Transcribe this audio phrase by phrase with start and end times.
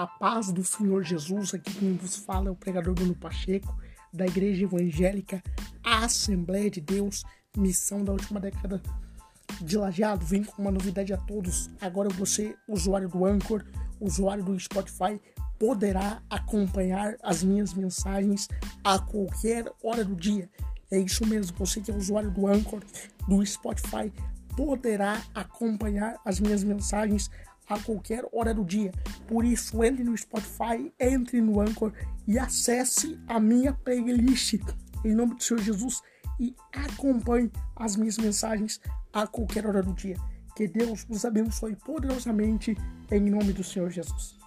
[0.00, 3.76] A paz do Senhor Jesus, aqui quem vos fala é o pregador Bruno Pacheco,
[4.10, 5.42] da Igreja Evangélica
[5.84, 7.22] Assembleia de Deus,
[7.54, 8.80] missão da última década
[9.60, 10.24] de Lajeado.
[10.24, 11.68] Vem com uma novidade a todos.
[11.82, 13.62] Agora você, usuário do Anchor,
[14.00, 15.20] usuário do Spotify,
[15.58, 18.48] poderá acompanhar as minhas mensagens
[18.82, 20.48] a qualquer hora do dia.
[20.90, 22.80] É isso mesmo, você que é usuário do Anchor,
[23.28, 24.10] do Spotify,
[24.56, 27.30] poderá acompanhar as minhas mensagens
[27.70, 28.92] a qualquer hora do dia.
[29.26, 31.92] Por isso, entre no Spotify, entre no Anchor
[32.26, 34.60] e acesse a minha playlist
[35.04, 36.02] em nome do Senhor Jesus
[36.38, 38.80] e acompanhe as minhas mensagens
[39.12, 40.16] a qualquer hora do dia.
[40.56, 42.76] Que Deus os abençoe poderosamente
[43.10, 44.39] em nome do Senhor Jesus.